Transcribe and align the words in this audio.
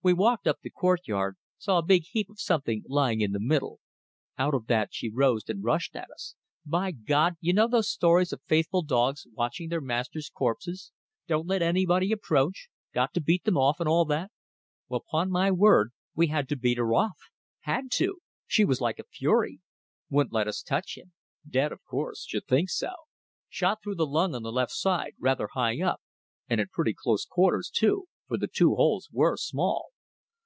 We 0.00 0.14
walked 0.14 0.46
up 0.46 0.60
the 0.62 0.70
courtyard 0.70 1.36
saw 1.58 1.76
a 1.76 1.82
big 1.84 2.04
heap 2.10 2.30
of 2.30 2.40
something 2.40 2.82
lying 2.88 3.20
in 3.20 3.32
the 3.32 3.38
middle. 3.40 3.78
Out 4.38 4.54
of 4.54 4.66
that 4.68 4.88
she 4.90 5.10
rose 5.10 5.46
and 5.48 5.62
rushed 5.62 5.94
at 5.94 6.10
us. 6.10 6.34
By 6.64 6.92
God.... 6.92 7.34
You 7.40 7.52
know 7.52 7.68
those 7.68 7.90
stories 7.90 8.32
of 8.32 8.40
faithful 8.46 8.80
dogs 8.80 9.26
watching 9.30 9.68
their 9.68 9.82
masters' 9.82 10.30
corpses... 10.30 10.92
don't 11.26 11.46
let 11.46 11.60
anybody 11.60 12.10
approach... 12.10 12.70
got 12.94 13.12
to 13.14 13.20
beat 13.20 13.44
them 13.44 13.58
off 13.58 13.80
and 13.80 13.88
all 13.88 14.06
that.... 14.06 14.30
Well, 14.88 15.04
'pon 15.10 15.30
my 15.30 15.50
word 15.50 15.92
we 16.14 16.28
had 16.28 16.48
to 16.50 16.56
beat 16.56 16.78
her 16.78 16.94
off. 16.94 17.18
Had 17.62 17.90
to! 17.96 18.20
She 18.46 18.64
was 18.64 18.80
like 18.80 18.98
a 18.98 19.04
fury. 19.04 19.60
Wouldn't 20.08 20.32
let 20.32 20.48
us 20.48 20.62
touch 20.62 20.96
him. 20.96 21.12
Dead 21.46 21.70
of 21.70 21.84
course. 21.84 22.24
Should 22.24 22.46
think 22.46 22.70
so. 22.70 22.92
Shot 23.50 23.82
through 23.82 23.96
the 23.96 24.06
lung, 24.06 24.34
on 24.34 24.42
the 24.42 24.52
left 24.52 24.72
side, 24.72 25.16
rather 25.20 25.48
high 25.52 25.82
up, 25.82 26.00
and 26.48 26.62
at 26.62 26.70
pretty 26.70 26.94
close 26.94 27.26
quarters 27.26 27.68
too, 27.68 28.06
for 28.26 28.38
the 28.38 28.48
two 28.48 28.74
holes 28.74 29.10
were 29.12 29.36
small. 29.36 29.90